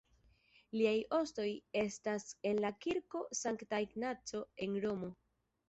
[0.79, 1.45] Liaj ostoj
[1.83, 5.15] estas en la Kirko Sankta Ignaco en Romo.